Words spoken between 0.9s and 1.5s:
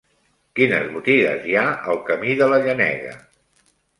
botigues